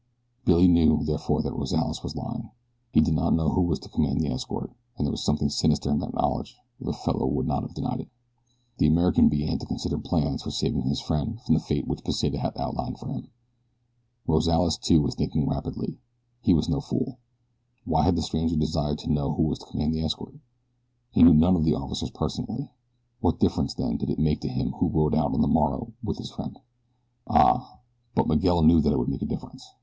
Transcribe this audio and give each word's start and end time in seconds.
Billy 0.45 0.67
knew, 0.67 1.03
therefore, 1.03 1.43
that 1.43 1.53
Rozales 1.53 2.01
was 2.01 2.15
lying. 2.15 2.49
He 2.91 3.01
did 3.01 3.13
know 3.13 3.49
who 3.49 3.61
was 3.61 3.77
to 3.81 3.87
command 3.89 4.19
the 4.19 4.29
escort, 4.31 4.71
and 4.97 5.05
there 5.05 5.11
was 5.11 5.23
something 5.23 5.47
sinister 5.47 5.91
in 5.91 5.99
that 5.99 6.15
knowledge 6.15 6.57
or 6.79 6.85
the 6.87 6.97
fellow 6.97 7.27
would 7.27 7.45
not 7.45 7.61
have 7.61 7.75
denied 7.75 7.99
it. 7.99 8.09
The 8.79 8.87
American 8.87 9.29
began 9.29 9.59
to 9.59 9.67
consider 9.67 9.99
plans 9.99 10.41
for 10.41 10.49
saving 10.49 10.87
his 10.89 10.99
friend 11.01 11.39
from 11.43 11.53
the 11.53 11.59
fate 11.61 11.87
which 11.87 12.03
Pesita 12.03 12.39
had 12.39 12.57
outlined 12.57 12.97
for 12.97 13.09
him. 13.09 13.27
Rozales, 14.27 14.75
too, 14.79 15.03
was 15.03 15.13
thinking 15.13 15.47
rapidly. 15.47 15.99
He 16.41 16.55
was 16.55 16.67
no 16.67 16.81
fool. 16.81 17.19
Why 17.85 18.03
had 18.03 18.15
the 18.15 18.23
stranger 18.23 18.55
desired 18.55 18.97
to 19.01 19.13
know 19.13 19.35
who 19.35 19.43
was 19.43 19.59
to 19.59 19.67
command 19.67 19.93
the 19.93 20.01
escort? 20.03 20.33
He 21.11 21.21
knew 21.21 21.35
none 21.35 21.55
of 21.55 21.63
the 21.63 21.75
officers 21.75 22.09
personally. 22.09 22.71
What 23.19 23.37
difference 23.39 23.75
then, 23.75 23.97
did 23.97 24.09
it 24.09 24.17
make 24.17 24.41
to 24.41 24.47
him 24.47 24.71
who 24.79 24.89
rode 24.89 25.13
out 25.13 25.35
on 25.35 25.41
the 25.41 25.47
morrow 25.47 25.93
with 26.03 26.17
his 26.17 26.31
friend? 26.31 26.57
Ah, 27.27 27.81
but 28.15 28.25
Miguel 28.27 28.63
knew 28.63 28.81
that 28.81 28.91
it 28.91 28.97
would 28.97 29.09
make 29.09 29.21
a 29.21 29.27
difference. 29.27 29.63